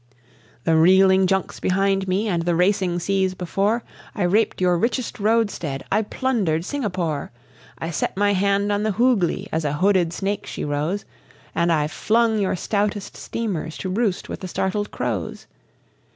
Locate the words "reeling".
0.75-1.27